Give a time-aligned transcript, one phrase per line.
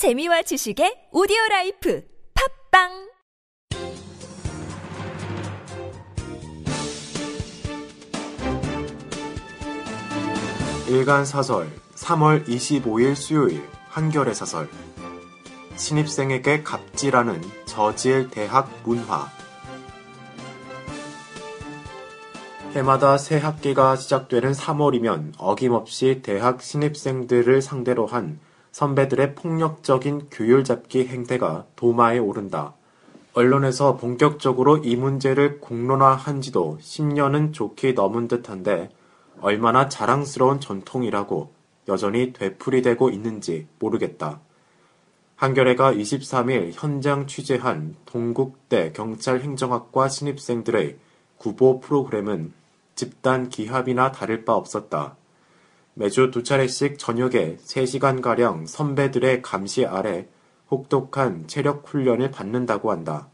[0.00, 2.02] 재미와 지식의 오디오 라이프
[2.70, 3.10] 팝빵!
[10.88, 14.70] 일간 사설 3월 25일 수요일 한겨레 사설.
[15.76, 19.28] 신입생에게 갑질하는 저질 대학 문화.
[22.72, 28.40] 해마다 새 학기가 시작되는 3월이면 어김없이 대학 신입생들을 상대로 한
[28.72, 32.74] 선배들의 폭력적인 규율 잡기 행태가 도마에 오른다.
[33.32, 38.90] 언론에서 본격적으로 이 문제를 공론화한 지도 10년은 좋게 넘은 듯한데
[39.40, 41.50] 얼마나 자랑스러운 전통이라고
[41.88, 44.40] 여전히 되풀이되고 있는지 모르겠다.
[45.36, 50.98] 한겨레가 23일 현장 취재한 동국대 경찰행정학과 신입생들의
[51.38, 52.52] 구보 프로그램은
[52.94, 55.16] 집단 기합이나 다를 바 없었다.
[56.00, 60.28] 매주 두 차례씩 저녁에 3시간가량 선배들의 감시 아래
[60.70, 63.28] 혹독한 체력 훈련을 받는다고 한다.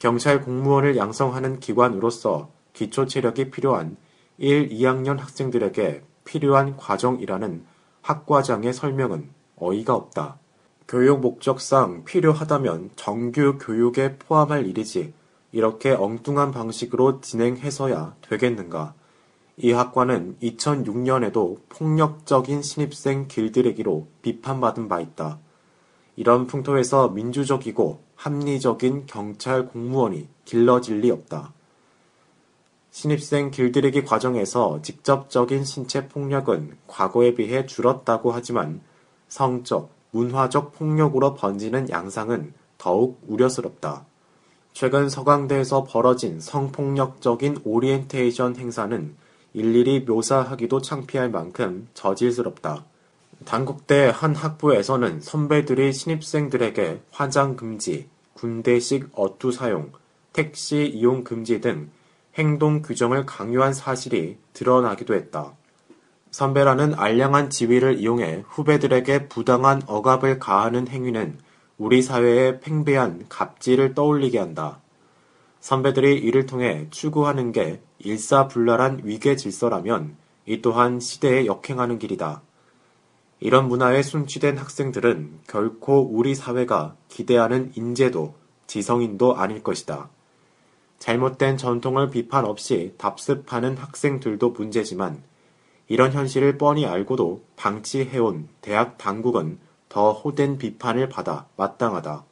[0.00, 3.96] 경찰 공무원을 양성하는 기관으로서 기초 체력이 필요한
[4.38, 7.64] 1, 2학년 학생들에게 필요한 과정이라는
[8.02, 10.40] 학과장의 설명은 어이가 없다.
[10.88, 15.14] 교육 목적상 필요하다면 정규 교육에 포함할 일이지
[15.52, 18.94] 이렇게 엉뚱한 방식으로 진행해서야 되겠는가.
[19.58, 25.38] 이 학과는 2006년에도 폭력적인 신입생 길들이기로 비판받은 바 있다.
[26.14, 31.54] 이런 풍토에서 민주적이고 합리적인 경찰 공무원이 길러질 리 없다.
[32.90, 38.82] 신입생 길들이기 과정에서 직접적인 신체 폭력은 과거에 비해 줄었다고 하지만
[39.28, 44.04] 성적, 문화적 폭력으로 번지는 양상은 더욱 우려스럽다.
[44.74, 49.16] 최근 서강대에서 벌어진 성폭력적인 오리엔테이션 행사는
[49.56, 52.84] 일일이 묘사하기도 창피할 만큼 저질스럽다.
[53.46, 59.92] 단국대 한 학부에서는 선배들이 신입생들에게 화장 금지, 군대식 어투 사용,
[60.34, 61.88] 택시 이용 금지 등
[62.36, 65.54] 행동 규정을 강요한 사실이 드러나기도 했다.
[66.32, 71.38] 선배라는 알량한 지위를 이용해 후배들에게 부당한 억압을 가하는 행위는
[71.78, 74.82] 우리 사회의 팽배한 갑질을 떠올리게 한다.
[75.66, 80.16] 선배들이 이를 통해 추구하는 게 일사불란한 위계 질서라면
[80.46, 82.40] 이 또한 시대에 역행하는 길이다.
[83.40, 88.36] 이런 문화에 순취된 학생들은 결코 우리 사회가 기대하는 인재도
[88.68, 90.08] 지성인도 아닐 것이다.
[91.00, 95.20] 잘못된 전통을 비판 없이 답습하는 학생들도 문제지만
[95.88, 102.24] 이런 현실을 뻔히 알고도 방치해온 대학 당국은 더 호된 비판을 받아 마땅하다.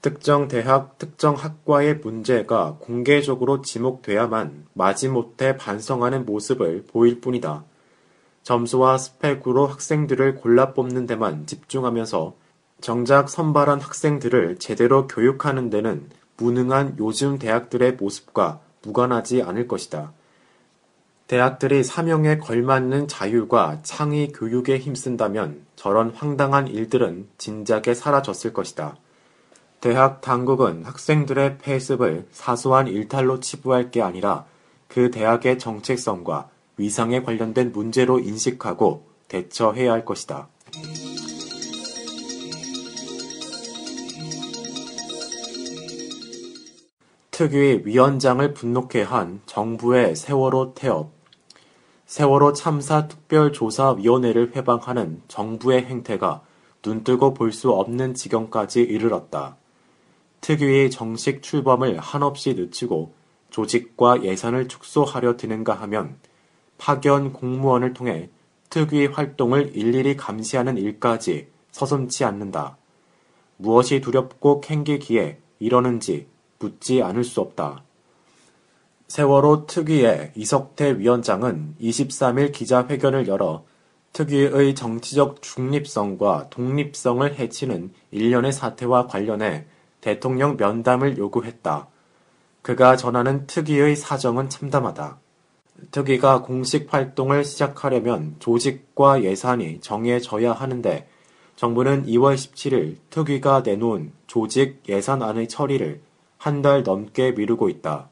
[0.00, 7.64] 특정 대학, 특정 학과의 문제가 공개적으로 지목돼야만 마지못해 반성하는 모습을 보일 뿐이다.
[8.44, 12.34] 점수와 스펙으로 학생들을 골라 뽑는 데만 집중하면서
[12.80, 20.12] 정작 선발한 학생들을 제대로 교육하는 데는 무능한 요즘 대학들의 모습과 무관하지 않을 것이다.
[21.26, 28.96] 대학들이 사명에 걸맞는 자율과 창의 교육에 힘쓴다면 저런 황당한 일들은 진작에 사라졌을 것이다.
[29.80, 34.44] 대학 당국은 학생들의 폐습을 사소한 일탈로 치부할 게 아니라
[34.88, 40.48] 그 대학의 정체성과 위상에 관련된 문제로 인식하고 대처해야 할 것이다.
[47.30, 51.12] 특위 위원장을 분노케 한 정부의 세월호 태업.
[52.06, 56.42] 세월호 참사 특별조사위원회를 회방하는 정부의 행태가
[56.84, 59.56] 눈뜨고 볼 수 없는 지경까지 이르렀다.
[60.40, 63.14] 특위의 정식 출범을 한없이 늦추고
[63.50, 66.16] 조직과 예산을 축소하려 드는가 하면
[66.78, 68.30] 파견 공무원을 통해
[68.70, 72.76] 특위 활동을 일일이 감시하는 일까지 서슴치 않는다.
[73.56, 76.26] 무엇이 두렵고 캥기기에 이러는지
[76.58, 77.82] 묻지 않을 수 없다.
[79.08, 83.64] 세월호 특위의 이석태 위원장은 23일 기자회견을 열어
[84.12, 89.66] 특위의 정치적 중립성과 독립성을 해치는 일련의 사태와 관련해
[90.00, 91.88] 대통령 면담을 요구했다.
[92.62, 95.18] 그가 전하는 특위의 사정은 참담하다.
[95.90, 101.08] 특위가 공식 활동을 시작하려면 조직과 예산이 정해져야 하는데
[101.56, 106.00] 정부는 2월 17일 특위가 내놓은 조직 예산안의 처리를
[106.38, 108.08] 한 달 넘게 미루고 있다.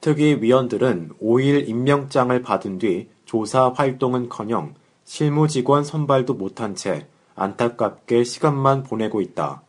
[0.00, 4.74] 특위 위원들은 5일 임명장을 받은 뒤 조사 활동은커녕
[5.04, 9.62] 실무 직원 선발도 못한 채 안타깝게 시간만 보내고 있다.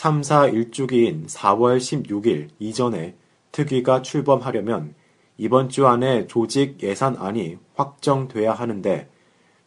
[0.00, 3.16] 참사 일주기인 4월 16일 이전에
[3.50, 4.94] 특위가 출범하려면
[5.38, 9.10] 이번 주 안에 조직 예산안이 확정돼야 하는데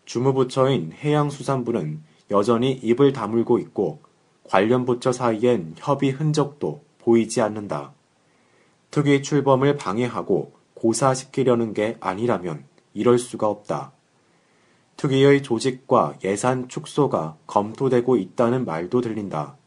[0.06, 2.01] 주무부처인 해양수산부는
[2.31, 4.00] 여전히 입을 다물고 있고
[4.45, 7.92] 관련 부처 사이엔 협의 흔적도 보이지 않는다.
[8.89, 12.63] 특위 출범을 방해하고 고사시키려는 게 아니라면
[12.94, 13.92] 이럴 수가 없다.
[14.95, 19.57] 특위의 조직과 예산 축소가 검토되고 있다는 말도 들린다.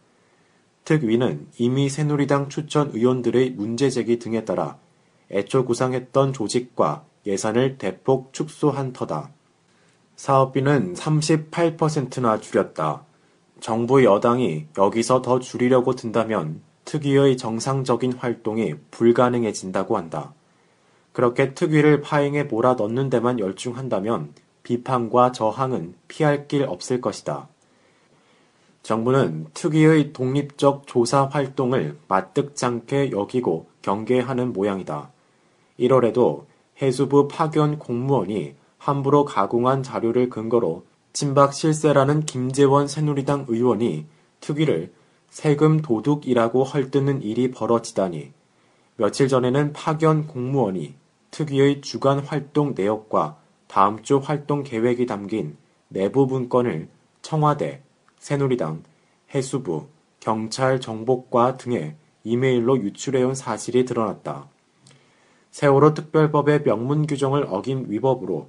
[0.85, 4.79] 특위는 이미 새누리당 추천 의원들의 문제 제기 등에 따라
[5.31, 9.31] 애초 구상했던 조직과 예산을 대폭 축소한 터다.
[10.17, 13.05] 사업비는 38%나 줄였다.
[13.61, 20.35] 정부 여당이 여기서 더 줄이려고 든다면 특위의 정상적인 활동이 불가능해진다고 한다.
[21.13, 24.35] 그렇게 특위를 파행에 몰아넣는 데만 열중한다면
[24.65, 27.49] 비판과 저항은 피할 길 없을 것이다.
[28.85, 35.11] 정부는 특위의 독립적 조사 활동을 마뜩잖게 여기고 경계하는 모양이다.
[35.81, 36.45] 1월에도
[36.83, 40.85] 해수부 파견 공무원이 함부로 가공한 자료를 근거로
[41.15, 44.05] 친박 실세라는 김재원 새누리당 의원이
[44.41, 44.93] 특위를
[45.31, 48.33] 세금 도둑이라고 헐뜯는 일이 벌어지다니
[48.97, 50.95] 며칠 전에는 파견 공무원이
[51.31, 55.57] 특위의 주간 활동 내역과 다음 주 활동 계획이 담긴
[55.89, 56.89] 내부 문건을
[57.23, 57.83] 청와대,
[58.25, 58.83] 새누리당,
[59.35, 59.89] 해수부,
[60.19, 64.49] 경찰 정보과 등의 이메일로 유출해온 사실이 드러났다.
[65.51, 68.49] 세월호 특별법의 명문 규정을 어긴 위법으로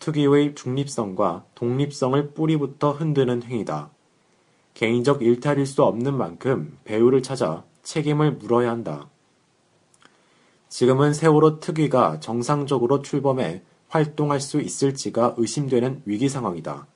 [0.00, 3.90] 특위의 중립성과 독립성을 뿌리부터 흔드는 행위다.
[4.74, 9.08] 개인적 일탈일 수 없는 만큼 배우를 찾아 책임을 물어야 한다.
[10.68, 16.88] 지금은 세월호 특위가 정상적으로 출범해 활동할 수 있을지가 의심되는 위기 상황이다.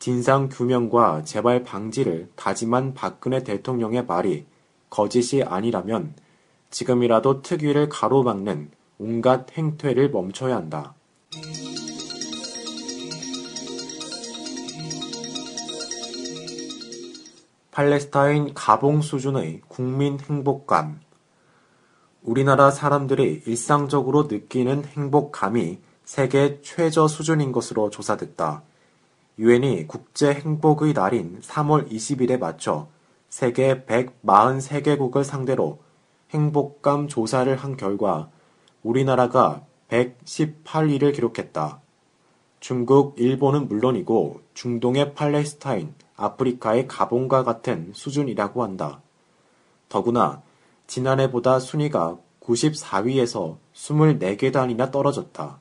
[0.00, 4.46] 진상 규명과 재발 방지를 다짐한 박근혜 대통령의 말이
[4.88, 6.14] 거짓이 아니라면
[6.70, 10.94] 지금이라도 특위를 가로막는 온갖 행퇴를 멈춰야 한다.
[17.70, 20.98] 팔레스타인 가봉 수준의 국민 행복감.
[22.22, 28.62] 우리나라 사람들이 일상적으로 느끼는 행복감이 세계 최저 수준인 것으로 조사됐다.
[29.40, 32.88] 유엔이 국제 행복의 날인 3월 20일에 맞춰
[33.30, 35.78] 세계 143개국을 상대로
[36.28, 38.28] 행복감 조사를 한 결과
[38.82, 41.80] 우리나라가 118위를 기록했다.
[42.60, 49.00] 중국, 일본은 물론이고 중동의 팔레스타인, 아프리카의 가봉과 같은 수준이라고 한다.
[49.88, 50.42] 더구나
[50.86, 55.58] 지난해보다 순위가 94위에서 24계단이나 떨어졌다.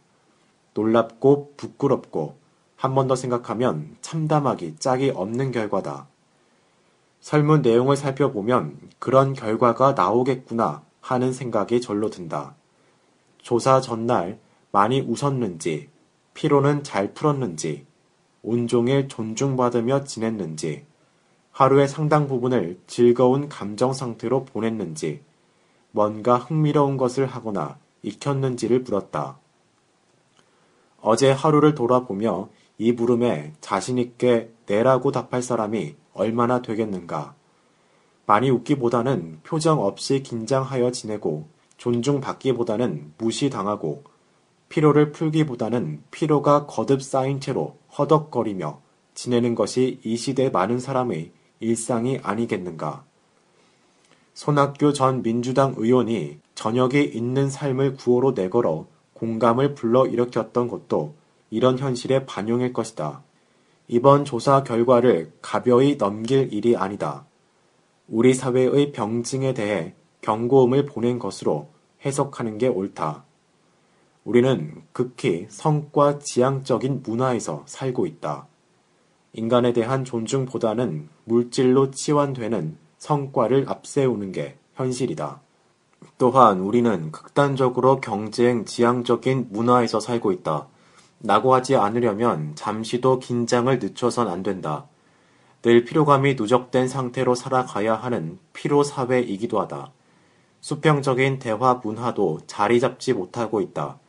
[0.73, 2.38] 놀랍고 부끄럽고
[2.79, 6.07] 한 번 더 생각하면 참담하기 짝이 없는 결과다.
[7.19, 12.55] 설문 내용을 살펴보면 그런 결과가 나오겠구나 하는 생각이 절로 든다.
[13.41, 14.39] 조사 전날
[14.71, 15.89] 많이 웃었는지,
[16.33, 17.85] 피로는 잘 풀었는지,
[18.43, 20.85] 온종일 존중받으며 지냈는지,
[21.51, 25.21] 하루의 상당 부분을 즐거운 감정 상태로 보냈는지,
[25.91, 29.37] 뭔가 흥미로운 것을 하거나 익혔는지를 물었다.
[31.01, 32.47] 어제 하루를 돌아보며
[32.79, 37.35] 이 물음에 자신있게 내라고 답할 사람이 얼마나 되겠는가.
[38.25, 41.47] 많이 웃기보다는 표정 없이 긴장하여 지내고
[41.77, 44.03] 존중받기보다는 무시당하고
[44.69, 48.79] 피로를 풀기보다는 피로가 거듭 쌓인 채로 허덕거리며
[49.13, 53.03] 지내는 것이 이 시대 많은 사람의 일상이 아니겠는가.
[54.33, 61.18] 손학규 전 민주당 의원이 저녁이 있는 삶을 구호로 내걸어 공감을 불러일으켰던 것도
[61.49, 63.23] 이런 현실의 반영일 것이다.
[63.87, 67.25] 이번 조사 결과를 가벼이 넘길 일이 아니다.
[68.07, 71.69] 우리 사회의 병증에 대해 경고음을 보낸 것으로
[72.05, 73.23] 해석하는 게 옳다.
[74.23, 78.47] 우리는 극히 성과 지향적인 문화에서 살고 있다.
[79.33, 85.41] 인간에 대한 존중보다는 물질로 치환되는 성과를 앞세우는 게 현실이다.
[86.17, 90.67] 또한 우리는 극단적으로 경쟁 지향적인 문화에서 살고 있다.
[91.21, 94.87] 라고 하지 않으려면 잠시도 긴장을 늦춰선 안 된다.
[95.61, 99.91] 늘 피로감이 누적된 상태로 살아가야 하는 피로 사회이기도 하다.
[100.61, 103.99] 수평적인 대화 문화도 자리 잡지 못하고 있다.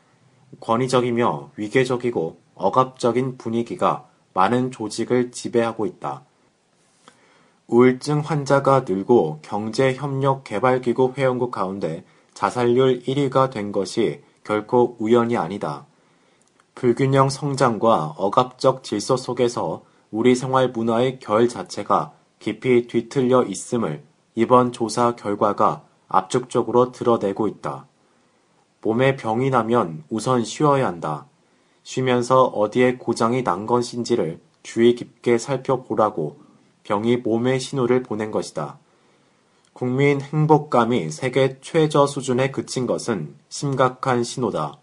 [0.61, 6.23] 권위적이며 위계적이고 억압적인 분위기가 많은 조직을 지배하고 있다.
[7.67, 15.87] 우울증 환자가 늘고 경제협력개발기구 회원국 가운데 자살률 1위가 된 것이 결코 우연이 아니다.
[16.75, 24.03] 불균형 성장과 억압적 질서 속에서 우리 생활 문화의 결 자체가 깊이 뒤틀려 있음을
[24.35, 27.87] 이번 조사 결과가 압축적으로 드러내고 있다.
[28.83, 31.27] 몸에 병이 나면 우선 쉬어야 한다.
[31.83, 36.41] 쉬면서 어디에 고장이 난 것인지를 주의 깊게 살펴보라고
[36.85, 38.79] 병이 몸의 신호를 보낸 것이다.
[39.73, 44.80] 국민 행복감이 세계 최저 수준에 그친 것은 심각한 신호다.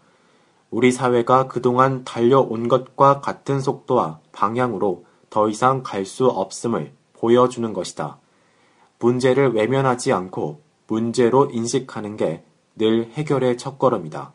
[0.70, 8.18] 우리 사회가 그동안 달려온 것과 같은 속도와 방향으로 더 이상 갈 수 없음을 보여주는 것이다.
[8.98, 12.48] 문제를 외면하지 않고 문제로 인식하는 게
[12.78, 14.32] 늘 해결의 첫걸음이다.